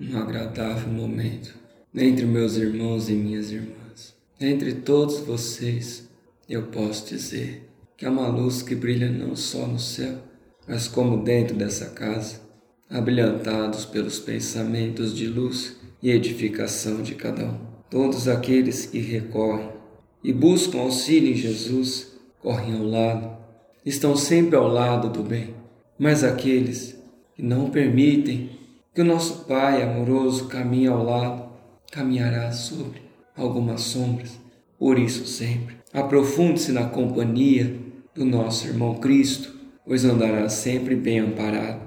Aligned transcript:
um 0.00 0.16
agradável 0.16 0.90
momento 0.90 1.54
entre 1.94 2.24
meus 2.24 2.56
irmãos 2.56 3.10
e 3.10 3.12
minhas 3.12 3.50
irmãs. 3.50 4.14
Entre 4.40 4.72
todos 4.72 5.18
vocês, 5.18 6.08
eu 6.48 6.62
posso 6.64 7.06
dizer 7.08 7.68
que 7.98 8.06
há 8.06 8.10
uma 8.10 8.28
luz 8.28 8.62
que 8.62 8.74
brilha 8.74 9.10
não 9.10 9.36
só 9.36 9.66
no 9.66 9.78
céu, 9.78 10.16
mas 10.66 10.88
como 10.88 11.22
dentro 11.22 11.54
dessa 11.54 11.90
casa, 11.90 12.40
abrilhantados 12.88 13.84
pelos 13.84 14.18
pensamentos 14.18 15.14
de 15.14 15.26
luz 15.26 15.76
e 16.02 16.10
edificação 16.10 17.02
de 17.02 17.14
cada 17.14 17.44
um. 17.44 17.58
Todos 17.90 18.26
aqueles 18.26 18.86
que 18.86 19.00
recorrem 19.00 19.70
e 20.24 20.32
buscam 20.32 20.78
auxílio 20.78 21.32
em 21.32 21.36
Jesus 21.36 22.12
correm 22.38 22.74
ao 22.74 22.84
lado, 22.84 23.36
estão 23.84 24.16
sempre 24.16 24.56
ao 24.56 24.66
lado 24.66 25.10
do 25.10 25.22
bem. 25.22 25.54
Mas 25.98 26.24
aqueles 26.24 26.96
que 27.34 27.42
não 27.42 27.68
permitem 27.68 28.58
que 29.00 29.02
o 29.02 29.06
nosso 29.06 29.46
Pai 29.46 29.82
amoroso 29.82 30.46
caminhe 30.46 30.86
ao 30.86 31.02
lado, 31.02 31.44
caminhará 31.90 32.52
sobre 32.52 33.00
algumas 33.34 33.80
sombras. 33.80 34.38
Por 34.78 34.98
isso, 34.98 35.26
sempre, 35.26 35.76
aprofunde-se 35.90 36.70
na 36.70 36.84
companhia 36.84 37.76
do 38.14 38.26
nosso 38.26 38.68
irmão 38.68 38.96
Cristo, 38.96 39.54
pois 39.86 40.04
andará 40.04 40.50
sempre 40.50 40.94
bem 40.94 41.20
amparado. 41.20 41.80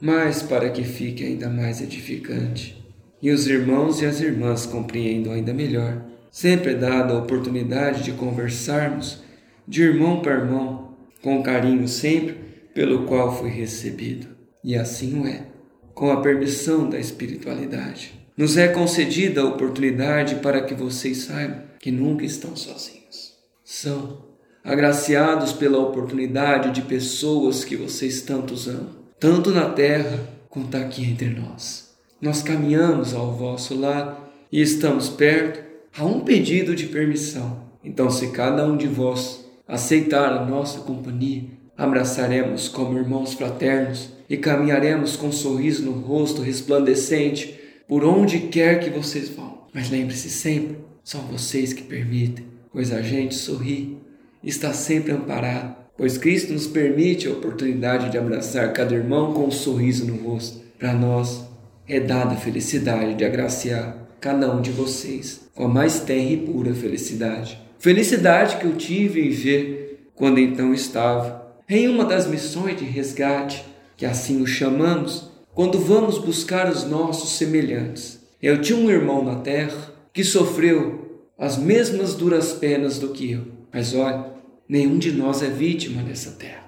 Mas 0.00 0.42
para 0.42 0.68
que 0.68 0.82
fique 0.82 1.22
ainda 1.22 1.48
mais 1.48 1.80
edificante 1.80 2.84
e 3.22 3.30
os 3.30 3.46
irmãos 3.46 4.02
e 4.02 4.06
as 4.06 4.20
irmãs 4.20 4.66
compreendam 4.66 5.34
ainda 5.34 5.54
melhor, 5.54 6.02
sempre 6.32 6.72
é 6.72 6.74
dada 6.74 7.14
a 7.14 7.18
oportunidade 7.18 8.02
de 8.02 8.10
conversarmos 8.10 9.22
de 9.68 9.84
irmão 9.84 10.18
para 10.18 10.34
irmão, 10.34 10.96
com 11.22 11.44
carinho 11.44 11.86
sempre 11.86 12.34
pelo 12.74 13.04
qual 13.06 13.38
fui 13.38 13.50
recebido. 13.50 14.26
E 14.64 14.74
assim 14.74 15.20
o 15.20 15.28
é 15.28 15.54
com 15.96 16.10
a 16.10 16.20
permissão 16.20 16.90
da 16.90 17.00
espiritualidade. 17.00 18.12
Nos 18.36 18.58
é 18.58 18.68
concedida 18.68 19.40
a 19.40 19.46
oportunidade 19.46 20.34
para 20.36 20.60
que 20.60 20.74
vocês 20.74 21.22
saibam 21.22 21.62
que 21.80 21.90
nunca 21.90 22.22
estão 22.22 22.54
sozinhos. 22.54 23.32
São 23.64 24.18
agraciados 24.62 25.54
pela 25.54 25.78
oportunidade 25.78 26.70
de 26.70 26.82
pessoas 26.82 27.64
que 27.64 27.76
vocês 27.76 28.20
tantos 28.20 28.68
amam, 28.68 28.90
tanto 29.18 29.50
na 29.50 29.70
terra 29.70 30.20
quanto 30.50 30.76
aqui 30.76 31.02
entre 31.02 31.30
nós. 31.30 31.96
Nós 32.20 32.42
caminhamos 32.42 33.14
ao 33.14 33.34
vosso 33.34 33.74
lado 33.74 34.18
e 34.52 34.60
estamos 34.60 35.08
perto 35.08 35.64
a 35.96 36.04
um 36.04 36.20
pedido 36.20 36.74
de 36.74 36.88
permissão. 36.88 37.70
Então, 37.82 38.10
se 38.10 38.32
cada 38.32 38.66
um 38.66 38.76
de 38.76 38.86
vós 38.86 39.46
aceitar 39.66 40.30
a 40.34 40.44
nossa 40.44 40.80
companhia, 40.80 41.44
abraçaremos 41.76 42.68
como 42.68 42.98
irmãos 42.98 43.34
fraternos 43.34 44.10
e 44.28 44.36
caminharemos 44.36 45.16
com 45.16 45.28
um 45.28 45.32
sorriso 45.32 45.84
no 45.84 45.92
rosto 45.92 46.42
resplandecente 46.42 47.58
por 47.86 48.04
onde 48.04 48.40
quer 48.40 48.80
que 48.80 48.90
vocês 48.90 49.28
vão. 49.28 49.66
Mas 49.72 49.90
lembre-se 49.90 50.30
sempre, 50.30 50.78
são 51.04 51.20
vocês 51.22 51.72
que 51.72 51.82
permitem, 51.82 52.46
pois 52.72 52.92
a 52.92 53.02
gente 53.02 53.34
sorri 53.34 53.98
e 54.42 54.48
está 54.48 54.72
sempre 54.72 55.12
amparado, 55.12 55.76
pois 55.96 56.18
Cristo 56.18 56.52
nos 56.52 56.66
permite 56.66 57.28
a 57.28 57.32
oportunidade 57.32 58.10
de 58.10 58.18
abraçar 58.18 58.72
cada 58.72 58.94
irmão 58.94 59.32
com 59.32 59.46
um 59.46 59.50
sorriso 59.50 60.06
no 60.06 60.16
rosto. 60.16 60.60
Para 60.78 60.92
nós 60.92 61.44
é 61.88 62.00
dada 62.00 62.32
a 62.32 62.36
felicidade 62.36 63.14
de 63.14 63.24
agraciar 63.24 63.96
cada 64.20 64.52
um 64.52 64.60
de 64.60 64.70
vocês 64.70 65.48
com 65.54 65.64
a 65.64 65.68
mais 65.68 66.00
tenra 66.00 66.32
e 66.32 66.36
pura 66.36 66.74
felicidade. 66.74 67.60
Felicidade 67.78 68.56
que 68.56 68.64
eu 68.64 68.76
tive 68.76 69.26
em 69.26 69.30
ver 69.30 70.10
quando 70.14 70.38
então 70.38 70.74
estava 70.74 71.45
em 71.68 71.88
uma 71.88 72.04
das 72.04 72.26
missões 72.26 72.78
de 72.78 72.84
resgate 72.84 73.64
que 73.96 74.04
assim 74.04 74.42
o 74.42 74.46
chamamos, 74.46 75.30
quando 75.54 75.78
vamos 75.78 76.18
buscar 76.18 76.68
os 76.68 76.84
nossos 76.84 77.30
semelhantes. 77.30 78.20
Eu 78.42 78.60
tinha 78.60 78.78
um 78.78 78.90
irmão 78.90 79.24
na 79.24 79.36
terra 79.36 79.92
que 80.12 80.22
sofreu 80.22 81.22
as 81.38 81.56
mesmas 81.56 82.14
duras 82.14 82.52
penas 82.52 82.98
do 82.98 83.08
que 83.08 83.32
eu, 83.32 83.46
mas 83.72 83.94
olha, 83.94 84.26
nenhum 84.68 84.98
de 84.98 85.12
nós 85.12 85.42
é 85.42 85.48
vítima 85.48 86.02
nessa 86.02 86.32
terra. 86.32 86.64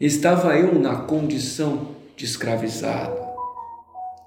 Estava 0.00 0.56
eu 0.56 0.78
na 0.78 0.96
condição 0.96 1.88
de 2.16 2.24
escravizado. 2.24 3.16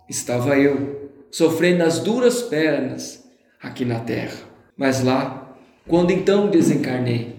Estava 0.09 0.57
eu 0.57 1.09
sofrendo 1.31 1.83
as 1.83 2.00
duras 2.00 2.41
penas 2.41 3.23
aqui 3.61 3.85
na 3.85 4.00
terra. 4.00 4.38
Mas 4.75 5.03
lá, 5.03 5.55
quando 5.88 6.11
então 6.11 6.50
desencarnei, 6.50 7.35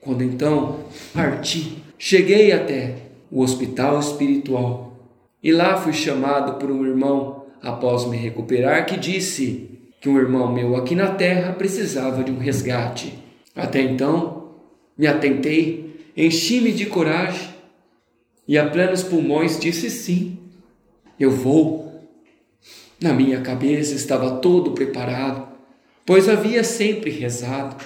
quando 0.00 0.22
então 0.22 0.80
parti, 1.12 1.82
cheguei 2.02 2.50
até 2.50 2.94
o 3.30 3.42
hospital 3.42 4.00
espiritual. 4.00 4.96
E 5.42 5.52
lá 5.52 5.76
fui 5.76 5.92
chamado 5.92 6.58
por 6.58 6.70
um 6.70 6.84
irmão, 6.84 7.44
após 7.62 8.06
me 8.06 8.16
recuperar, 8.16 8.86
que 8.86 8.96
disse 8.96 9.68
que 10.00 10.08
um 10.08 10.16
irmão 10.16 10.50
meu 10.50 10.74
aqui 10.76 10.94
na 10.94 11.08
terra 11.08 11.52
precisava 11.52 12.24
de 12.24 12.32
um 12.32 12.38
resgate. 12.38 13.18
Até 13.54 13.82
então, 13.82 14.54
me 14.96 15.06
atentei, 15.06 16.08
enchi-me 16.16 16.72
de 16.72 16.86
coragem 16.86 17.50
e 18.48 18.56
a 18.56 18.68
plenos 18.68 19.02
pulmões 19.02 19.60
disse 19.60 19.90
sim, 19.90 20.38
eu 21.18 21.30
vou. 21.30 22.08
Na 22.98 23.12
minha 23.12 23.42
cabeça 23.42 23.94
estava 23.94 24.38
todo 24.38 24.72
preparado, 24.72 25.46
pois 26.06 26.30
havia 26.30 26.64
sempre 26.64 27.10
rezado 27.10 27.76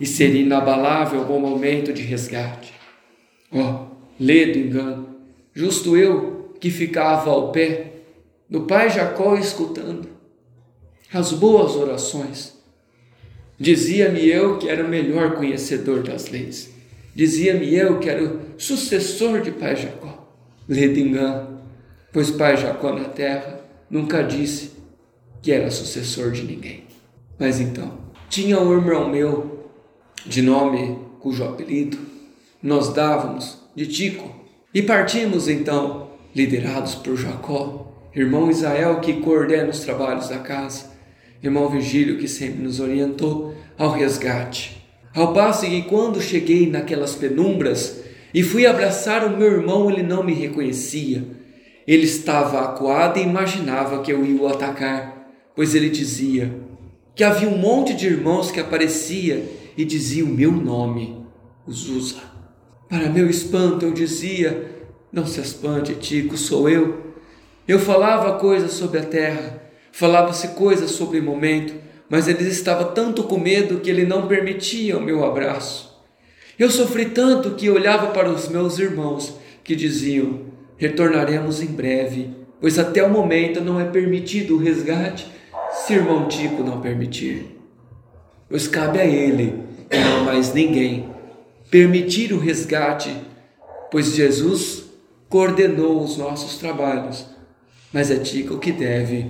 e 0.00 0.06
seria 0.06 0.42
inabalável 0.42 1.22
o 1.22 1.40
momento 1.40 1.92
de 1.92 2.02
resgate. 2.02 2.77
Oh, 3.52 3.86
ledo 4.20 4.58
engano. 4.58 5.08
Justo 5.54 5.96
eu 5.96 6.54
que 6.60 6.70
ficava 6.70 7.30
ao 7.30 7.50
pé 7.50 7.92
do 8.48 8.62
pai 8.62 8.90
Jacó 8.90 9.36
escutando 9.36 10.08
as 11.12 11.32
boas 11.32 11.74
orações. 11.74 12.56
Dizia-me 13.58 14.26
eu 14.26 14.58
que 14.58 14.68
era 14.68 14.84
o 14.84 14.88
melhor 14.88 15.34
conhecedor 15.34 16.02
das 16.02 16.28
leis. 16.28 16.70
Dizia-me 17.14 17.74
eu 17.74 17.98
que 17.98 18.08
era 18.08 18.22
o 18.22 18.40
sucessor 18.56 19.40
de 19.40 19.50
pai 19.50 19.74
Jacó. 19.74 20.32
Ledo 20.68 20.98
engano, 20.98 21.60
pois 22.12 22.30
pai 22.30 22.56
Jacó 22.56 22.92
na 22.92 23.04
terra 23.04 23.60
nunca 23.90 24.22
disse 24.22 24.72
que 25.42 25.50
era 25.50 25.70
sucessor 25.70 26.30
de 26.30 26.42
ninguém. 26.42 26.84
Mas 27.38 27.60
então, 27.60 27.98
tinha 28.28 28.60
um 28.60 28.72
irmão 28.72 29.08
meu, 29.08 29.70
de 30.26 30.42
nome 30.42 30.98
cujo 31.20 31.44
apelido 31.44 31.98
nós 32.62 32.92
dávamos 32.92 33.58
de 33.74 33.86
Tico. 33.86 34.34
E 34.74 34.82
partimos 34.82 35.48
então, 35.48 36.10
liderados 36.34 36.94
por 36.94 37.16
Jacó, 37.16 37.92
irmão 38.14 38.50
Israel 38.50 39.00
que 39.00 39.14
coordena 39.14 39.70
os 39.70 39.80
trabalhos 39.80 40.28
da 40.28 40.38
casa, 40.38 40.90
irmão 41.42 41.68
Vigílio 41.68 42.18
que 42.18 42.28
sempre 42.28 42.62
nos 42.62 42.80
orientou 42.80 43.54
ao 43.76 43.92
resgate. 43.92 44.84
Ao 45.14 45.32
passo 45.32 45.66
que 45.66 45.82
quando 45.82 46.20
cheguei 46.20 46.68
naquelas 46.68 47.14
penumbras 47.14 48.02
e 48.34 48.42
fui 48.42 48.66
abraçar 48.66 49.24
o 49.24 49.36
meu 49.36 49.50
irmão, 49.52 49.90
ele 49.90 50.02
não 50.02 50.22
me 50.22 50.34
reconhecia. 50.34 51.24
Ele 51.86 52.04
estava 52.04 52.60
acuado 52.60 53.18
e 53.18 53.22
imaginava 53.22 54.02
que 54.02 54.12
eu 54.12 54.24
ia 54.24 54.40
o 54.40 54.46
atacar, 54.46 55.32
pois 55.56 55.74
ele 55.74 55.88
dizia 55.88 56.54
que 57.14 57.24
havia 57.24 57.48
um 57.48 57.58
monte 57.58 57.94
de 57.94 58.06
irmãos 58.06 58.50
que 58.50 58.60
aparecia 58.60 59.44
e 59.76 59.84
dizia 59.84 60.24
o 60.24 60.28
meu 60.28 60.52
nome, 60.52 61.24
Uzusa. 61.66 62.37
Para 62.88 63.10
meu 63.10 63.28
espanto, 63.28 63.84
eu 63.84 63.92
dizia: 63.92 64.66
Não 65.12 65.26
se 65.26 65.40
espante, 65.40 65.94
Tico, 65.94 66.38
sou 66.38 66.68
eu. 66.68 67.06
Eu 67.66 67.78
falava 67.78 68.38
coisas 68.38 68.72
sobre 68.72 68.98
a 68.98 69.04
terra, 69.04 69.62
falava-se 69.92 70.48
coisas 70.48 70.92
sobre 70.92 71.20
o 71.20 71.22
momento, 71.22 71.74
mas 72.08 72.28
ele 72.28 72.48
estava 72.48 72.86
tanto 72.86 73.24
com 73.24 73.38
medo 73.38 73.80
que 73.80 73.90
ele 73.90 74.06
não 74.06 74.26
permitia 74.26 74.96
o 74.96 75.02
meu 75.02 75.22
abraço. 75.22 76.02
Eu 76.58 76.70
sofri 76.70 77.10
tanto 77.10 77.50
que 77.50 77.68
olhava 77.68 78.06
para 78.08 78.30
os 78.30 78.48
meus 78.48 78.78
irmãos 78.78 79.38
que 79.62 79.76
diziam: 79.76 80.46
Retornaremos 80.78 81.60
em 81.60 81.66
breve, 81.66 82.30
pois 82.58 82.78
até 82.78 83.02
o 83.02 83.10
momento 83.10 83.60
não 83.60 83.78
é 83.78 83.84
permitido 83.84 84.54
o 84.54 84.58
resgate 84.58 85.26
se 85.70 85.92
irmão 85.92 86.26
Tico 86.26 86.62
não 86.62 86.80
permitir. 86.80 87.58
Pois 88.48 88.66
cabe 88.66 88.98
a 88.98 89.04
ele 89.04 89.62
e 89.90 89.98
não 89.98 90.24
mais 90.24 90.54
ninguém 90.54 91.17
permitir 91.70 92.32
o 92.32 92.38
resgate, 92.38 93.14
pois 93.90 94.14
Jesus 94.14 94.84
coordenou 95.28 96.02
os 96.02 96.16
nossos 96.16 96.58
trabalhos, 96.58 97.26
mas 97.92 98.10
é 98.10 98.16
Tico 98.16 98.58
que 98.58 98.72
deve 98.72 99.26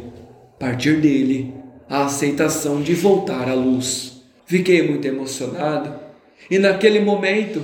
partir 0.58 1.00
dele 1.00 1.55
a 1.88 2.05
aceitação 2.05 2.81
de 2.82 2.94
voltar 2.94 3.49
à 3.49 3.55
luz. 3.55 4.23
Fiquei 4.46 4.87
muito 4.87 5.06
emocionado 5.06 5.99
e 6.50 6.58
naquele 6.58 7.00
momento 7.00 7.62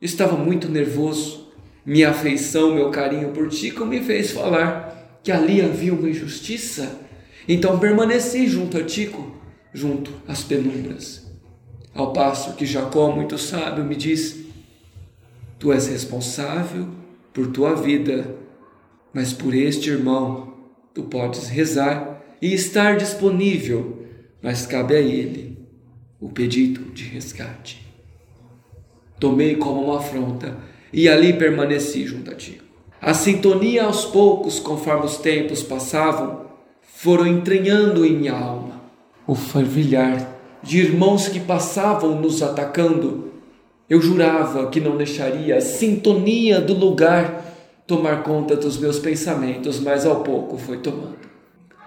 estava 0.00 0.36
muito 0.36 0.68
nervoso. 0.68 1.48
Minha 1.84 2.10
afeição, 2.10 2.74
meu 2.74 2.90
carinho 2.90 3.30
por 3.30 3.48
Tico 3.48 3.86
me 3.86 4.00
fez 4.00 4.30
falar 4.30 5.20
que 5.22 5.32
ali 5.32 5.60
havia 5.60 5.94
uma 5.94 6.08
injustiça. 6.08 7.00
Então 7.48 7.78
permaneci 7.78 8.46
junto 8.46 8.76
a 8.76 8.84
Tico, 8.84 9.36
junto 9.72 10.12
às 10.26 10.42
penumbras. 10.42 11.27
Ao 11.94 12.12
passo 12.12 12.54
que 12.54 12.66
Jacó, 12.66 13.10
muito 13.10 13.38
sábio, 13.38 13.84
me 13.84 13.96
diz: 13.96 14.44
Tu 15.58 15.72
és 15.72 15.88
responsável 15.88 16.88
por 17.32 17.48
tua 17.48 17.74
vida, 17.74 18.34
mas 19.12 19.32
por 19.32 19.54
este 19.54 19.90
irmão 19.90 20.48
Tu 20.98 21.04
podes 21.04 21.46
rezar 21.48 22.20
e 22.42 22.52
estar 22.52 22.96
disponível, 22.96 24.04
mas 24.42 24.66
cabe 24.66 24.96
a 24.96 25.00
ele 25.00 25.56
o 26.20 26.28
pedido 26.28 26.92
de 26.92 27.04
resgate. 27.04 27.86
Tomei 29.20 29.54
como 29.54 29.84
uma 29.84 29.98
afronta 29.98 30.58
e 30.92 31.08
ali 31.08 31.32
permaneci 31.32 32.04
junto 32.04 32.32
a 32.32 32.34
ti. 32.34 32.60
A 33.00 33.14
sintonia 33.14 33.84
aos 33.84 34.04
poucos, 34.06 34.58
conforme 34.58 35.06
os 35.06 35.18
tempos 35.18 35.62
passavam, 35.62 36.46
foram 36.82 37.28
entranhando 37.28 38.04
em 38.04 38.16
minha 38.16 38.34
alma. 38.34 38.82
O 39.24 39.36
fervilhar 39.36 40.37
de 40.62 40.78
irmãos 40.78 41.28
que 41.28 41.40
passavam 41.40 42.20
nos 42.20 42.42
atacando. 42.42 43.32
Eu 43.88 44.00
jurava 44.00 44.68
que 44.68 44.80
não 44.80 44.96
deixaria 44.96 45.56
a 45.56 45.60
sintonia 45.60 46.60
do 46.60 46.74
lugar 46.74 47.44
tomar 47.86 48.22
conta 48.22 48.54
dos 48.54 48.76
meus 48.76 48.98
pensamentos, 48.98 49.80
mas 49.80 50.04
ao 50.04 50.22
pouco 50.22 50.58
foi 50.58 50.76
tomando. 50.78 51.16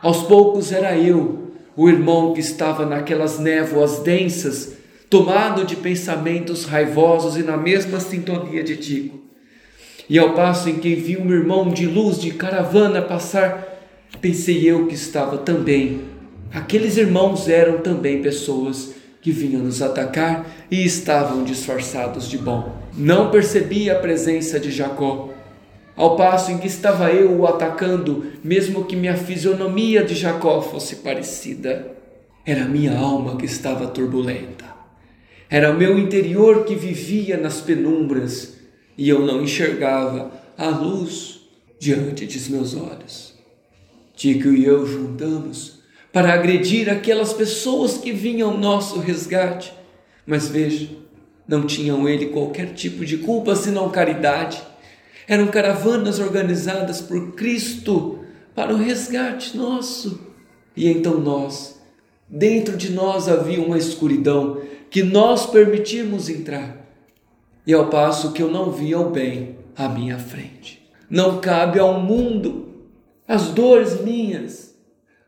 Aos 0.01 0.23
poucos 0.23 0.71
era 0.71 0.97
eu, 0.97 1.51
o 1.75 1.87
irmão 1.87 2.33
que 2.33 2.39
estava 2.39 2.85
naquelas 2.85 3.37
névoas 3.37 3.99
densas, 3.99 4.73
tomado 5.09 5.63
de 5.63 5.75
pensamentos 5.75 6.65
raivosos 6.65 7.37
e 7.37 7.43
na 7.43 7.55
mesma 7.55 7.99
sintonia 7.99 8.63
de 8.63 8.77
Tico. 8.77 9.19
E 10.09 10.17
ao 10.17 10.33
passo 10.33 10.69
em 10.69 10.79
que 10.79 10.95
vi 10.95 11.17
um 11.17 11.31
irmão 11.31 11.69
de 11.69 11.85
luz 11.85 12.19
de 12.19 12.31
caravana 12.31 13.01
passar, 13.01 13.79
pensei 14.19 14.69
eu 14.69 14.87
que 14.87 14.95
estava 14.95 15.37
também. 15.37 16.10
Aqueles 16.53 16.97
irmãos 16.97 17.47
eram 17.47 17.79
também 17.79 18.21
pessoas 18.21 18.93
que 19.21 19.31
vinham 19.31 19.61
nos 19.61 19.81
atacar 19.81 20.45
e 20.69 20.83
estavam 20.83 21.43
disfarçados 21.43 22.27
de 22.29 22.37
bom. 22.37 22.75
Não 22.97 23.31
percebi 23.31 23.89
a 23.89 23.95
presença 23.95 24.59
de 24.59 24.71
Jacó. 24.71 25.29
Ao 25.95 26.15
passo 26.17 26.51
em 26.51 26.57
que 26.57 26.67
estava 26.67 27.11
eu 27.11 27.39
o 27.39 27.45
atacando, 27.45 28.25
mesmo 28.43 28.85
que 28.85 28.95
minha 28.95 29.15
fisionomia 29.15 30.03
de 30.03 30.15
Jacó 30.15 30.61
fosse 30.61 30.97
parecida, 30.97 31.95
era 32.45 32.65
minha 32.65 32.97
alma 32.97 33.37
que 33.37 33.45
estava 33.45 33.87
turbulenta. 33.87 34.65
Era 35.49 35.71
o 35.71 35.77
meu 35.77 35.99
interior 35.99 36.63
que 36.65 36.75
vivia 36.75 37.37
nas 37.37 37.61
penumbras 37.61 38.57
e 38.97 39.07
eu 39.07 39.19
não 39.19 39.43
enxergava 39.43 40.31
a 40.57 40.69
luz 40.69 41.41
diante 41.79 42.25
de 42.25 42.51
meus 42.51 42.75
olhos. 42.75 43.35
Tico 44.15 44.49
e 44.49 44.65
eu 44.65 44.85
juntamos 44.85 45.80
para 46.11 46.33
agredir 46.33 46.89
aquelas 46.89 47.33
pessoas 47.33 47.97
que 47.97 48.11
vinham 48.11 48.51
ao 48.51 48.57
nosso 48.57 48.99
resgate, 48.99 49.73
mas 50.25 50.47
veja, 50.47 50.89
não 51.47 51.65
tinham 51.65 52.07
ele 52.07 52.27
qualquer 52.27 52.73
tipo 52.73 53.05
de 53.05 53.17
culpa 53.17 53.55
senão 53.55 53.89
caridade. 53.89 54.61
Eram 55.27 55.47
caravanas 55.47 56.19
organizadas 56.19 57.01
por 57.01 57.33
Cristo 57.33 58.19
para 58.55 58.73
o 58.73 58.77
resgate 58.77 59.57
nosso. 59.57 60.21
E 60.75 60.87
então 60.87 61.19
nós, 61.19 61.79
dentro 62.27 62.77
de 62.77 62.91
nós 62.91 63.27
havia 63.27 63.61
uma 63.61 63.77
escuridão 63.77 64.61
que 64.89 65.03
nós 65.03 65.45
permitimos 65.45 66.29
entrar 66.29 66.81
e 67.65 67.73
ao 67.73 67.87
passo 67.87 68.31
que 68.31 68.41
eu 68.41 68.49
não 68.49 68.71
via 68.71 68.99
o 68.99 69.09
bem 69.09 69.57
à 69.75 69.87
minha 69.87 70.17
frente. 70.17 70.81
Não 71.09 71.39
cabe 71.39 71.79
ao 71.79 71.99
mundo 71.99 72.69
as 73.27 73.47
dores 73.49 74.01
minhas, 74.01 74.70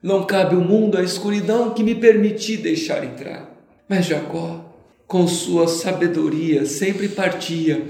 não 0.03 0.25
cabe 0.25 0.53
ao 0.53 0.61
mundo 0.61 0.97
a 0.97 1.01
escuridão 1.01 1.73
que 1.73 1.81
me 1.81 1.95
permiti 1.95 2.57
deixar 2.57 3.05
entrar. 3.05 3.49
Mas 3.87 4.05
Jacó, 4.05 4.75
com 5.07 5.25
sua 5.25 5.65
sabedoria, 5.67 6.65
sempre 6.65 7.07
partia 7.07 7.87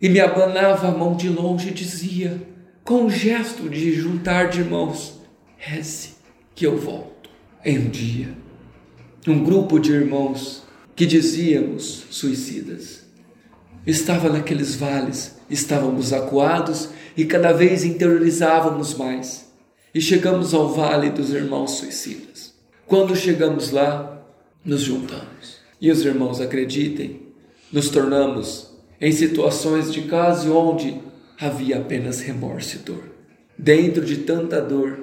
e 0.00 0.08
me 0.08 0.18
abanava 0.18 0.88
a 0.88 0.90
mão 0.90 1.14
de 1.14 1.28
longe 1.28 1.68
e 1.68 1.74
dizia, 1.74 2.40
com 2.82 3.02
um 3.02 3.10
gesto 3.10 3.68
de 3.68 3.92
juntar 3.92 4.48
de 4.48 4.64
mãos: 4.64 5.20
Reze, 5.58 6.14
que 6.54 6.66
eu 6.66 6.78
volto. 6.78 7.28
Em 7.62 7.78
um 7.80 7.90
dia, 7.90 8.28
um 9.26 9.42
grupo 9.42 9.78
de 9.78 9.92
irmãos 9.92 10.62
que 10.94 11.04
dizíamos 11.04 12.04
suicidas 12.10 13.04
estava 13.86 14.28
naqueles 14.28 14.74
vales, 14.74 15.36
estávamos 15.50 16.12
acuados 16.12 16.90
e 17.16 17.24
cada 17.24 17.52
vez 17.52 17.84
interiorizávamos 17.84 18.94
mais. 18.94 19.45
E 19.96 20.00
chegamos 20.02 20.52
ao 20.52 20.68
vale 20.68 21.08
dos 21.08 21.32
irmãos 21.32 21.70
suicidas. 21.78 22.52
Quando 22.86 23.16
chegamos 23.16 23.70
lá, 23.70 24.22
nos 24.62 24.82
juntamos. 24.82 25.56
E 25.80 25.90
os 25.90 26.04
irmãos 26.04 26.38
acreditem, 26.38 27.22
nos 27.72 27.88
tornamos 27.88 28.74
em 29.00 29.10
situações 29.10 29.90
de 29.90 30.02
caso 30.02 30.54
onde 30.54 31.00
havia 31.40 31.78
apenas 31.78 32.20
remorso 32.20 32.76
e 32.76 32.78
dor. 32.80 33.04
Dentro 33.56 34.04
de 34.04 34.18
tanta 34.18 34.60
dor, 34.60 34.98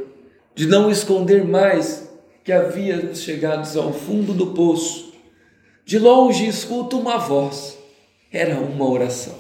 de 0.53 0.67
não 0.67 0.91
esconder 0.91 1.43
mais 1.43 2.07
que 2.43 2.51
havíamos 2.51 3.23
chegado 3.23 3.65
ao 3.79 3.91
fundo 3.91 4.31
do 4.31 4.53
poço, 4.53 5.11
de 5.83 5.97
longe 5.97 6.47
escuto 6.47 6.99
uma 6.99 7.17
voz 7.17 7.79
era 8.31 8.59
uma 8.59 8.87
oração. 8.87 9.39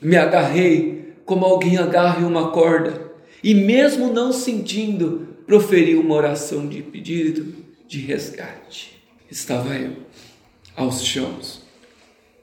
Me 0.00 0.16
agarrei 0.16 1.12
como 1.26 1.44
alguém 1.44 1.76
agarra 1.76 2.26
uma 2.26 2.50
corda 2.50 3.07
e, 3.42 3.54
mesmo 3.54 4.12
não 4.12 4.32
sentindo, 4.32 5.28
proferi 5.46 5.94
uma 5.94 6.14
oração 6.14 6.66
de 6.66 6.82
pedido 6.82 7.54
de 7.86 8.00
resgate. 8.00 9.02
Estava 9.30 9.74
eu, 9.76 9.96
aos 10.76 11.04
chãos, 11.04 11.62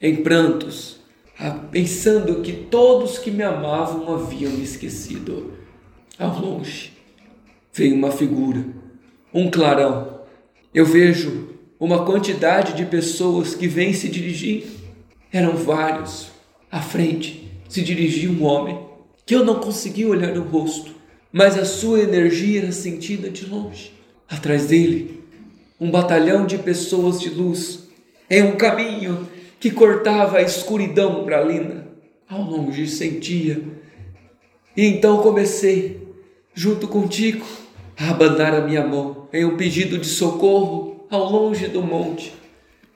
em 0.02 0.18
prantos, 0.18 1.00
pensando 1.72 2.42
que 2.42 2.54
todos 2.54 3.18
que 3.18 3.32
me 3.32 3.44
amavam 3.44 4.14
haviam 4.14 4.52
me 4.52 4.64
esquecido. 4.64 5.54
Ao 6.18 6.40
longe, 6.40 6.94
veio 7.74 7.96
uma 7.96 8.12
figura, 8.12 8.66
um 9.34 9.52
clarão. 9.52 10.22
Eu 10.74 10.86
vejo 10.86 11.50
uma 11.80 12.06
quantidade 12.06 12.74
de 12.74 12.86
pessoas 12.86 13.54
que 13.54 13.68
vêm 13.68 13.94
se 13.94 14.08
dirigindo 14.08 14.68
eram 15.32 15.58
vários. 15.58 16.28
À 16.72 16.82
frente 16.82 17.52
se 17.68 17.82
dirigia 17.82 18.30
um 18.30 18.44
homem 18.44 18.85
que 19.26 19.36
eu 19.36 19.44
não 19.44 19.60
conseguia 19.60 20.08
olhar 20.08 20.34
no 20.34 20.44
rosto, 20.44 20.94
mas 21.32 21.58
a 21.58 21.66
sua 21.66 22.02
energia 22.02 22.62
era 22.62 22.72
sentida 22.72 23.30
de 23.30 23.46
longe. 23.46 23.92
Atrás 24.30 24.68
dele, 24.68 25.24
um 25.80 25.90
batalhão 25.90 26.46
de 26.46 26.58
pessoas 26.58 27.20
de 27.20 27.30
luz 27.30 27.88
em 28.30 28.44
um 28.44 28.56
caminho 28.56 29.28
que 29.60 29.72
cortava 29.72 30.38
a 30.38 30.42
escuridão 30.42 31.22
umbralina. 31.22 31.88
Ao 32.28 32.42
longe 32.42 32.88
sentia. 32.88 33.62
E 34.76 34.86
então 34.86 35.22
comecei, 35.22 36.02
junto 36.54 36.88
contigo, 36.88 37.46
a 37.98 38.10
abanar 38.10 38.54
a 38.54 38.62
minha 38.62 38.86
mão 38.86 39.28
em 39.32 39.46
um 39.46 39.56
pedido 39.56 39.98
de 39.98 40.08
socorro 40.08 41.06
ao 41.10 41.30
longe 41.30 41.68
do 41.68 41.82
monte. 41.82 42.34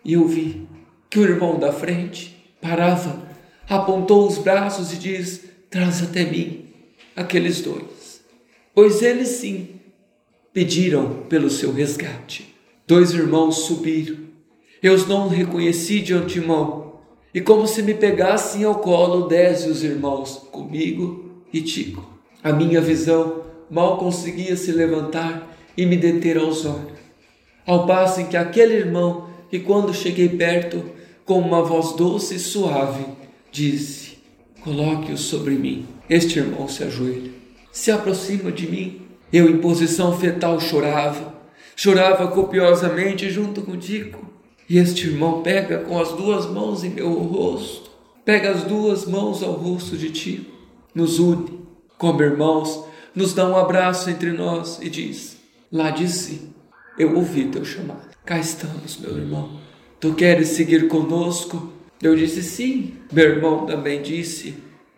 E 0.04 0.14
eu 0.14 0.28
vi 0.28 0.68
que 1.10 1.20
o 1.20 1.24
irmão 1.24 1.60
da 1.60 1.72
frente 1.72 2.36
parava, 2.62 3.22
apontou 3.68 4.28
os 4.28 4.38
braços 4.38 4.92
e 4.94 4.98
diz: 4.98 5.49
Traz 5.70 6.02
até 6.02 6.26
mim 6.26 6.66
aqueles 7.16 7.62
dois. 7.62 8.22
Pois 8.74 9.04
eles 9.04 9.28
sim 9.30 9.70
pediram 10.52 11.24
pelo 11.30 11.50
seu 11.50 11.72
resgate. 11.72 12.56
Dois 12.88 13.12
irmãos 13.14 13.66
subiram. 13.66 14.18
Eu 14.82 14.94
os 14.96 15.08
não 15.08 15.28
reconheci 15.28 16.02
de 16.02 16.14
antemão. 16.14 17.00
E 17.34 17.40
como 17.40 17.68
se 17.68 17.84
me 17.84 17.94
pegassem 17.94 18.64
ao 18.64 18.80
colo, 18.80 19.28
desce 19.28 19.70
os 19.70 19.84
irmãos 19.84 20.48
comigo 20.52 21.44
e 21.54 21.62
Tico. 21.62 22.18
A 22.44 22.52
minha 22.52 22.82
visão 22.82 23.44
mal 23.70 23.98
conseguia 23.98 24.56
se 24.56 24.72
levantar 24.72 25.56
e 25.78 25.86
me 25.86 25.98
deter 25.98 26.38
aos 26.38 26.66
olhos. 26.66 26.98
Ao 27.66 27.86
passo 27.86 28.22
em 28.22 28.26
que 28.26 28.36
aquele 28.38 28.74
irmão, 28.74 29.30
que 29.52 29.60
quando 29.60 29.94
cheguei 29.94 30.30
perto, 30.30 30.84
com 31.26 31.38
uma 31.38 31.62
voz 31.62 31.94
doce 31.96 32.36
e 32.36 32.40
suave, 32.40 33.06
disse: 33.52 34.19
Coloque-o 34.62 35.18
sobre 35.18 35.56
mim. 35.56 35.88
Este 36.10 36.40
irmão 36.40 36.68
se 36.68 36.84
ajoelha, 36.84 37.32
se 37.72 37.92
aproxima 37.92 38.52
de 38.52 38.68
mim. 38.68 39.02
Eu, 39.32 39.50
em 39.50 39.58
posição 39.58 40.18
fetal, 40.18 40.60
chorava, 40.60 41.34
chorava 41.76 42.28
copiosamente 42.28 43.30
junto 43.30 43.62
contigo. 43.62 44.28
E 44.68 44.78
este 44.78 45.08
irmão 45.08 45.42
pega 45.42 45.80
com 45.80 46.00
as 46.00 46.12
duas 46.14 46.46
mãos 46.46 46.84
em 46.84 46.90
meu 46.90 47.12
rosto, 47.14 47.90
pega 48.24 48.52
as 48.52 48.64
duas 48.64 49.06
mãos 49.06 49.42
ao 49.42 49.54
rosto 49.54 49.98
de 49.98 50.12
ti, 50.12 50.48
nos 50.94 51.20
une 51.20 51.60
como 52.00 52.24
irmãos, 52.24 52.86
nos 53.14 53.34
dá 53.34 53.46
um 53.46 53.58
abraço 53.58 54.10
entre 54.10 54.32
nós 54.32 54.80
e 54.82 54.90
diz: 54.90 55.38
Lá 55.72 55.92
disse, 55.92 56.50
eu 56.98 57.16
ouvi 57.16 57.46
teu 57.50 57.66
chamado. 57.66 58.10
Cá 58.26 58.40
estamos, 58.40 58.98
meu 58.98 59.18
irmão. 59.18 59.60
Tu 60.00 60.14
queres 60.14 60.50
seguir 60.50 60.88
conosco? 60.88 61.74
Eu 62.02 62.16
disse 62.16 62.42
sim. 62.42 62.94
Meu 63.12 63.26
irmão 63.26 63.66
também 63.66 64.02
disse, 64.02 64.56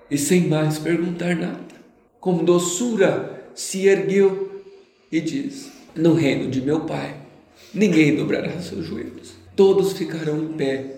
e 0.10 0.18
sem 0.18 0.48
mais 0.48 0.78
perguntar 0.78 1.36
nada, 1.36 1.76
com 2.20 2.44
doçura 2.44 3.48
se 3.56 3.88
ergueu 3.88 4.64
e 5.12 5.20
diz: 5.20 5.72
No 5.96 6.14
reino 6.14 6.50
de 6.50 6.62
meu 6.62 6.82
Pai, 6.82 7.16
ninguém 7.74 8.16
dobrará 8.16 8.60
seus 8.62 8.86
joelhos, 8.86 9.34
todos 9.56 9.94
ficarão 9.94 10.44
em 10.44 10.54
pé, 10.54 10.98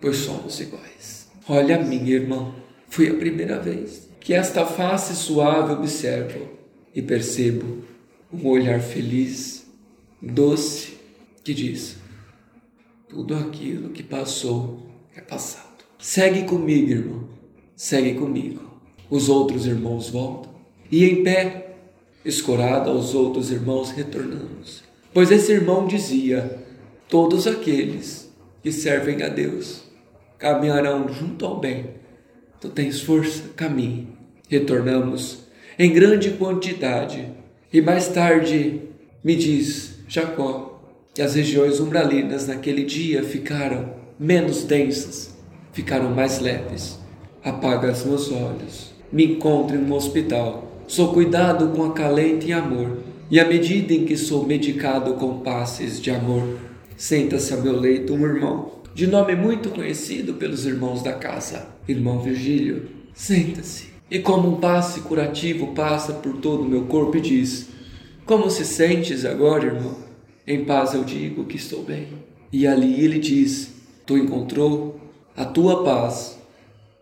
pois 0.00 0.16
somos 0.18 0.60
iguais. 0.60 1.28
Olha, 1.48 1.82
minha 1.82 2.12
irmã, 2.14 2.54
foi 2.88 3.08
a 3.08 3.14
primeira 3.14 3.58
vez 3.58 4.08
que 4.20 4.34
esta 4.34 4.66
face 4.66 5.16
suave 5.16 5.72
observo 5.72 6.48
e 6.94 7.00
percebo 7.00 7.82
um 8.32 8.46
olhar 8.46 8.80
feliz, 8.80 9.66
doce, 10.20 10.98
que 11.42 11.54
diz: 11.54 11.96
tudo 13.08 13.34
aquilo 13.34 13.88
que 13.88 14.02
passou 14.02 14.87
é 15.18 15.20
passado. 15.20 15.84
Segue 15.98 16.44
comigo, 16.44 16.90
irmão. 16.90 17.28
Segue 17.74 18.14
comigo. 18.14 18.62
Os 19.10 19.28
outros 19.28 19.66
irmãos 19.66 20.10
voltam 20.10 20.52
e 20.90 21.04
em 21.04 21.22
pé, 21.24 21.74
escorado 22.24 22.88
aos 22.88 23.14
outros 23.14 23.50
irmãos, 23.50 23.90
retornamos. 23.90 24.84
Pois 25.12 25.30
esse 25.30 25.50
irmão 25.52 25.86
dizia: 25.86 26.64
Todos 27.08 27.46
aqueles 27.46 28.32
que 28.62 28.70
servem 28.70 29.22
a 29.22 29.28
Deus 29.28 29.82
caminharão 30.38 31.12
junto 31.12 31.44
ao 31.44 31.58
bem. 31.58 31.90
Tu 32.60 32.68
tens 32.68 33.00
força, 33.00 33.42
caminhe. 33.56 34.08
Retornamos 34.48 35.40
em 35.78 35.92
grande 35.92 36.30
quantidade. 36.32 37.28
E 37.72 37.80
mais 37.80 38.08
tarde 38.08 38.82
me 39.22 39.34
diz 39.34 39.98
Jacó 40.08 40.80
que 41.12 41.22
as 41.22 41.34
regiões 41.34 41.80
umbralinas 41.80 42.46
naquele 42.46 42.84
dia 42.84 43.22
ficaram 43.24 43.97
menos 44.18 44.64
densas, 44.64 45.34
ficaram 45.72 46.10
mais 46.10 46.40
leves. 46.40 46.98
Apaga 47.44 47.92
os 47.92 48.04
meus 48.04 48.32
olhos, 48.32 48.92
me 49.12 49.24
encontro 49.24 49.76
em 49.76 49.84
um 49.84 49.92
hospital, 49.92 50.82
sou 50.88 51.12
cuidado 51.12 51.68
com 51.68 51.84
acalento 51.84 52.46
e 52.46 52.52
amor, 52.52 52.98
e 53.30 53.38
à 53.38 53.46
medida 53.46 53.92
em 53.92 54.04
que 54.04 54.16
sou 54.16 54.44
medicado 54.44 55.14
com 55.14 55.38
passes 55.38 56.00
de 56.00 56.10
amor, 56.10 56.58
senta-se 56.96 57.54
ao 57.54 57.62
meu 57.62 57.78
leito 57.78 58.12
um 58.12 58.26
irmão, 58.26 58.72
de 58.94 59.06
nome 59.06 59.36
muito 59.36 59.70
conhecido 59.70 60.34
pelos 60.34 60.66
irmãos 60.66 61.02
da 61.02 61.12
casa, 61.12 61.68
irmão 61.86 62.20
Virgílio. 62.20 62.88
Senta-se, 63.14 63.88
e 64.10 64.18
como 64.18 64.48
um 64.48 64.56
passe 64.56 65.00
curativo 65.00 65.68
passa 65.74 66.14
por 66.14 66.38
todo 66.38 66.62
o 66.62 66.68
meu 66.68 66.86
corpo 66.86 67.16
e 67.16 67.20
diz: 67.20 67.68
Como 68.26 68.50
se 68.50 68.64
sentes 68.64 69.24
agora, 69.24 69.66
irmão? 69.66 69.96
Em 70.46 70.64
paz 70.64 70.94
eu 70.94 71.04
digo 71.04 71.44
que 71.44 71.56
estou 71.56 71.84
bem. 71.84 72.08
E 72.52 72.66
ali 72.66 73.04
ele 73.04 73.18
diz: 73.18 73.77
Tu 74.08 74.16
encontrou 74.16 74.98
a 75.36 75.44
tua 75.44 75.84
paz 75.84 76.38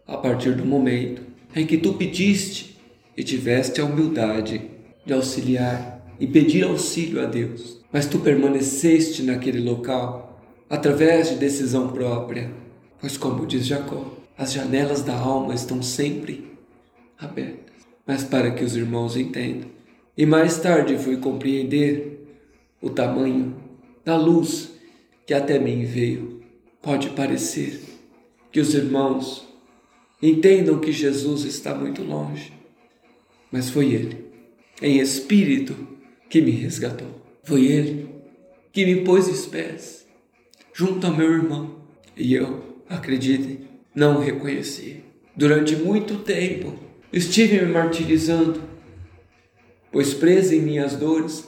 a 0.08 0.16
partir 0.16 0.56
do 0.56 0.64
momento 0.64 1.22
em 1.54 1.64
que 1.64 1.78
tu 1.78 1.94
pediste 1.94 2.76
e 3.16 3.22
tiveste 3.22 3.80
a 3.80 3.84
humildade 3.84 4.60
de 5.04 5.12
auxiliar 5.12 6.04
e 6.18 6.26
pedir 6.26 6.64
auxílio 6.64 7.22
a 7.22 7.26
Deus, 7.26 7.80
mas 7.92 8.06
tu 8.06 8.18
permaneceste 8.18 9.22
naquele 9.22 9.60
local 9.60 10.42
através 10.68 11.28
de 11.28 11.36
decisão 11.36 11.92
própria, 11.92 12.52
pois, 13.00 13.16
como 13.16 13.46
diz 13.46 13.64
Jacó, 13.64 14.12
as 14.36 14.52
janelas 14.52 15.02
da 15.02 15.16
alma 15.16 15.54
estão 15.54 15.80
sempre 15.84 16.58
abertas. 17.16 17.86
Mas 18.04 18.25
para 18.25 18.50
que 18.50 18.64
os 18.64 18.75
irmãos 18.75 19.16
entendam, 19.16 19.70
e 20.18 20.26
mais 20.26 20.58
tarde 20.58 20.98
fui 20.98 21.18
compreender 21.18 22.36
o 22.82 22.90
tamanho 22.90 23.54
da 24.04 24.16
luz 24.16 24.72
que 25.25 25.32
até 25.32 25.56
mim 25.56 25.84
veio. 25.84 26.36
Pode 26.83 27.11
parecer 27.11 27.80
que 28.52 28.61
os 28.61 28.75
irmãos 28.75 29.47
Entendam 30.23 30.78
que 30.80 30.92
Jesus 30.92 31.45
está 31.45 31.75
muito 31.75 32.02
longe, 32.02 32.50
mas 33.52 33.68
foi 33.68 33.92
Ele, 33.92 34.25
em 34.80 34.99
espírito, 34.99 35.76
que 36.30 36.40
me 36.40 36.50
resgatou. 36.50 37.23
Foi 37.45 37.66
Ele 37.66 38.09
que 38.73 38.87
me 38.87 39.04
pôs 39.04 39.28
os 39.28 39.45
pés 39.45 40.06
junto 40.73 41.06
ao 41.06 41.14
meu 41.14 41.30
irmão 41.30 41.76
e 42.16 42.35
eu, 42.35 42.83
acreditem, 42.88 43.68
não 43.95 44.16
o 44.16 44.21
reconheci. 44.21 45.04
Durante 45.37 45.76
muito 45.76 46.18
tempo 46.18 46.78
estive 47.12 47.61
me 47.61 47.71
martirizando, 47.71 48.62
pois 49.92 50.14
preso 50.14 50.54
em 50.54 50.62
minhas 50.62 50.97
dores, 50.97 51.47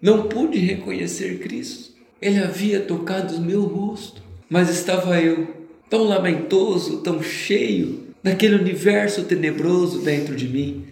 não 0.00 0.28
pude 0.28 0.58
reconhecer 0.58 1.40
Cristo. 1.40 1.94
Ele 2.22 2.38
havia 2.38 2.80
tocado 2.80 3.36
o 3.36 3.40
meu 3.40 3.62
rosto, 3.62 4.22
mas 4.48 4.68
estava 4.68 5.20
eu 5.20 5.48
tão 5.88 6.04
lamentoso, 6.04 6.98
tão 6.98 7.22
cheio 7.22 8.04
naquele 8.22 8.56
universo 8.56 9.24
tenebroso 9.24 10.00
dentro 10.00 10.34
de 10.34 10.48
mim, 10.48 10.84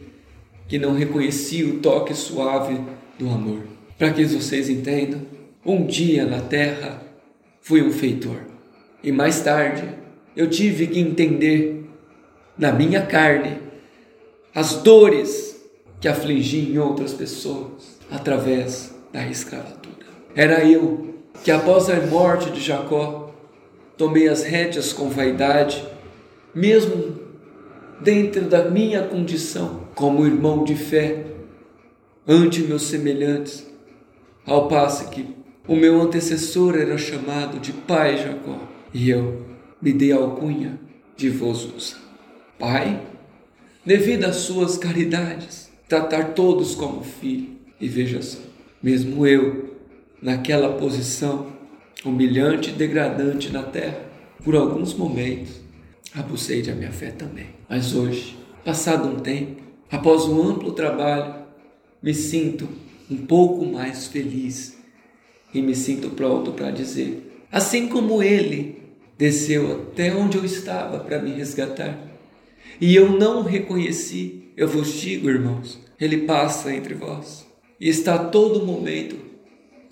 que 0.68 0.78
não 0.78 0.94
reconhecia 0.94 1.66
o 1.66 1.78
toque 1.78 2.14
suave 2.14 2.78
do 3.18 3.28
amor. 3.28 3.60
Para 3.98 4.12
que 4.12 4.24
vocês 4.24 4.68
entendam, 4.68 5.22
um 5.64 5.86
dia 5.86 6.26
na 6.26 6.40
terra 6.40 7.02
fui 7.60 7.82
um 7.82 7.92
feitor, 7.92 8.40
e 9.02 9.12
mais 9.12 9.40
tarde 9.40 9.88
eu 10.36 10.48
tive 10.48 10.86
que 10.86 10.98
entender 10.98 11.84
na 12.58 12.72
minha 12.72 13.02
carne 13.02 13.58
as 14.54 14.74
dores 14.82 15.52
que 16.00 16.08
afligiam 16.08 16.88
outras 16.88 17.12
pessoas 17.12 17.98
através 18.10 18.94
da 19.12 19.26
escravatura. 19.26 20.06
Era 20.34 20.64
eu 20.64 21.14
que, 21.44 21.50
após 21.50 21.88
a 21.88 22.00
morte 22.06 22.50
de 22.50 22.60
Jacó, 22.60 23.21
tomei 23.96 24.28
as 24.28 24.42
rédeas 24.42 24.92
com 24.92 25.08
vaidade, 25.08 25.84
mesmo 26.54 27.18
dentro 28.00 28.42
da 28.42 28.68
minha 28.68 29.02
condição 29.02 29.86
como 29.94 30.26
irmão 30.26 30.64
de 30.64 30.74
fé 30.74 31.24
ante 32.26 32.62
meus 32.62 32.82
semelhantes, 32.82 33.66
ao 34.44 34.68
passo 34.68 35.08
que 35.10 35.26
o 35.66 35.76
meu 35.76 36.00
antecessor 36.00 36.76
era 36.76 36.98
chamado 36.98 37.60
de 37.60 37.72
Pai 37.72 38.16
Jacó 38.16 38.58
e 38.92 39.08
eu 39.10 39.46
me 39.80 39.92
dei 39.92 40.12
alcunha 40.12 40.78
de 41.16 41.30
Vosusa. 41.30 41.96
Pai, 42.58 43.00
devido 43.84 44.24
às 44.24 44.36
suas 44.36 44.76
caridades, 44.76 45.70
tratar 45.88 46.34
todos 46.34 46.74
como 46.74 47.02
filho. 47.02 47.50
E 47.80 47.88
veja 47.88 48.22
só, 48.22 48.38
mesmo 48.82 49.26
eu, 49.26 49.76
naquela 50.20 50.74
posição 50.74 51.48
humilhante 52.04 52.70
e 52.70 52.72
degradante 52.72 53.50
na 53.50 53.62
terra, 53.62 54.00
por 54.44 54.56
alguns 54.56 54.94
momentos, 54.94 55.60
abusei 56.14 56.62
da 56.62 56.74
minha 56.74 56.92
fé 56.92 57.10
também. 57.10 57.46
Mas 57.68 57.94
hoje, 57.94 58.36
passado 58.64 59.08
um 59.08 59.20
tempo, 59.20 59.62
após 59.90 60.24
um 60.24 60.42
amplo 60.42 60.72
trabalho, 60.72 61.42
me 62.02 62.12
sinto 62.12 62.68
um 63.10 63.18
pouco 63.18 63.64
mais 63.64 64.06
feliz 64.06 64.76
e 65.54 65.62
me 65.62 65.74
sinto 65.74 66.10
pronto 66.10 66.52
para 66.52 66.70
dizer: 66.70 67.44
assim 67.50 67.88
como 67.88 68.22
ele 68.22 68.82
desceu 69.16 69.72
até 69.72 70.14
onde 70.14 70.36
eu 70.36 70.44
estava 70.44 70.98
para 70.98 71.20
me 71.20 71.32
resgatar, 71.32 71.98
e 72.80 72.94
eu 72.94 73.12
não 73.12 73.40
o 73.40 73.44
reconheci, 73.44 74.50
eu 74.56 74.66
vos 74.66 74.94
digo, 74.94 75.30
irmãos, 75.30 75.78
ele 76.00 76.18
passa 76.22 76.74
entre 76.74 76.94
vós 76.94 77.46
e 77.80 77.88
está 77.88 78.16
a 78.16 78.24
todo 78.24 78.66
momento 78.66 79.16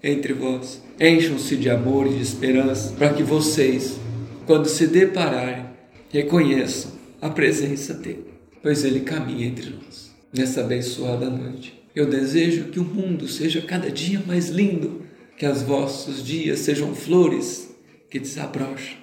entre 0.03 0.33
vós. 0.33 0.83
Encham-se 1.01 1.57
de 1.57 1.71
amor 1.71 2.07
e 2.07 2.17
de 2.17 2.23
esperança 2.23 2.93
para 2.93 3.15
que 3.15 3.23
vocês, 3.23 3.99
quando 4.45 4.69
se 4.69 4.87
depararem 4.87 5.65
reconheçam 6.11 6.91
a 7.23 7.31
presença 7.31 7.95
dele, 7.95 8.27
pois 8.63 8.85
ele 8.85 9.01
caminha 9.01 9.47
entre 9.47 9.71
nós. 9.71 10.15
Nessa 10.31 10.61
abençoada 10.61 11.31
noite, 11.31 11.81
eu 11.97 12.05
desejo 12.05 12.65
que 12.65 12.79
o 12.79 12.85
mundo 12.85 13.27
seja 13.27 13.63
cada 13.63 13.91
dia 13.91 14.23
mais 14.27 14.51
lindo, 14.51 15.03
que 15.39 15.47
os 15.47 15.63
vossos 15.63 16.23
dias 16.23 16.59
sejam 16.59 16.95
flores 16.95 17.75
que 18.11 18.19
desabrocham 18.19 18.99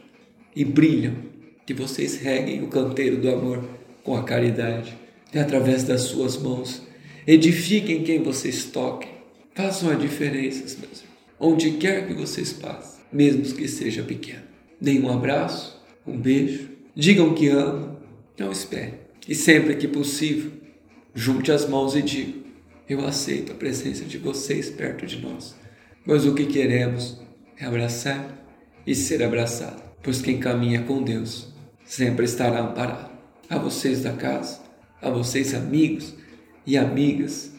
e 0.55 0.63
brilham, 0.63 1.15
que 1.65 1.73
vocês 1.73 2.17
reguem 2.17 2.63
o 2.63 2.67
canteiro 2.67 3.17
do 3.17 3.29
amor 3.29 3.63
com 4.03 4.15
a 4.15 4.23
caridade 4.23 4.95
e 5.33 5.39
através 5.39 5.83
das 5.83 6.01
suas 6.01 6.37
mãos 6.37 6.83
edifiquem 7.25 8.03
quem 8.03 8.21
vocês 8.21 8.65
toquem. 8.65 9.09
Façam 9.55 9.89
a 9.89 9.95
diferença, 9.95 10.59
meus 10.59 10.73
irmãos, 10.73 11.06
onde 11.39 11.71
quer 11.71 12.07
que 12.07 12.13
vocês 12.13 12.53
passem, 12.53 13.01
mesmo 13.11 13.43
que 13.55 13.67
seja 13.67 14.03
pequeno. 14.03 14.43
Deem 14.79 15.01
um 15.01 15.11
abraço, 15.11 15.81
um 16.05 16.17
beijo, 16.17 16.77
Digam 16.99 17.35
que 17.35 17.47
amam, 17.47 17.95
não 18.39 18.51
espere. 18.51 18.93
E 19.27 19.35
sempre 19.35 19.75
que 19.75 19.87
possível, 19.87 20.51
junte 21.13 21.51
as 21.51 21.69
mãos 21.69 21.95
e 21.95 22.01
diga: 22.01 22.33
Eu 22.89 23.05
aceito 23.05 23.51
a 23.51 23.55
presença 23.55 24.03
de 24.03 24.17
vocês 24.17 24.67
perto 24.71 25.05
de 25.05 25.21
nós, 25.21 25.55
pois 26.03 26.25
o 26.25 26.33
que 26.33 26.47
queremos 26.47 27.21
é 27.55 27.65
abraçar 27.65 28.43
e 28.83 28.95
ser 28.95 29.21
abraçado, 29.21 29.79
pois 30.01 30.21
quem 30.23 30.39
caminha 30.39 30.81
com 30.81 31.03
Deus 31.03 31.53
sempre 31.85 32.25
estará 32.25 32.61
amparado. 32.61 33.11
A 33.47 33.59
vocês 33.59 34.01
da 34.01 34.13
casa, 34.13 34.59
a 34.99 35.11
vocês 35.11 35.53
amigos 35.53 36.15
e 36.65 36.79
amigas, 36.79 37.51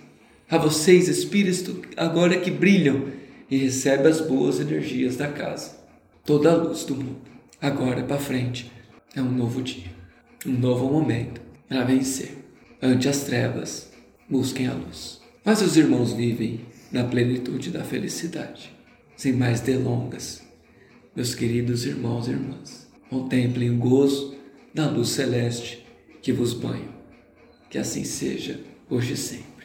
a 0.50 0.58
vocês 0.58 1.06
espíritos 1.06 1.76
agora 1.96 2.40
que 2.40 2.50
brilham 2.50 3.06
e 3.50 3.56
recebem 3.56 4.06
as 4.06 4.20
boas 4.20 4.60
energias 4.60 5.16
da 5.16 5.28
casa, 5.28 5.78
toda 6.24 6.52
a 6.52 6.56
luz 6.56 6.84
do 6.84 6.94
mundo, 6.94 7.22
agora 7.60 8.02
para 8.02 8.18
frente 8.18 8.70
é 9.14 9.22
um 9.22 9.30
novo 9.30 9.62
dia, 9.62 9.90
um 10.46 10.52
novo 10.52 10.90
momento 10.90 11.40
para 11.68 11.84
vencer. 11.84 12.36
Ante 12.80 13.08
as 13.08 13.24
trevas, 13.24 13.90
busquem 14.28 14.68
a 14.68 14.74
luz. 14.74 15.20
Mas 15.44 15.62
os 15.62 15.76
irmãos 15.76 16.12
vivem 16.12 16.60
na 16.92 17.04
plenitude 17.04 17.70
da 17.70 17.82
felicidade. 17.82 18.72
Sem 19.16 19.32
mais 19.32 19.60
delongas, 19.60 20.42
meus 21.16 21.34
queridos 21.34 21.84
irmãos 21.84 22.28
e 22.28 22.30
irmãs, 22.30 22.88
contemplem 23.10 23.70
o 23.70 23.78
gozo 23.78 24.36
da 24.72 24.88
luz 24.88 25.08
celeste 25.08 25.84
que 26.22 26.32
vos 26.32 26.52
banha. 26.52 26.88
Que 27.68 27.78
assim 27.78 28.04
seja, 28.04 28.60
hoje 28.88 29.14
e 29.14 29.16
sempre. 29.16 29.57